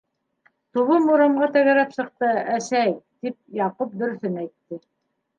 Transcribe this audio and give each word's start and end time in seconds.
-Тубым 0.75 1.03
урамға 1.15 1.49
тәгәрәп 1.57 1.91
сыҡты, 1.97 2.29
әсәй,- 2.53 2.95
тип, 3.25 3.35
Яҡуп 3.59 3.93
дөрөҫөн 4.01 4.41
әйтте. 4.45 4.79